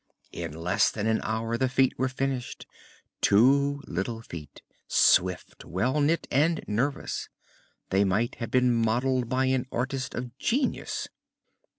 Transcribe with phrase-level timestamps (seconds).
[0.31, 2.65] In less than an hour the feet were finished:
[3.21, 7.29] two little feet swift, well knit and nervous.
[7.91, 11.07] They might have been modelled by an artist of genius.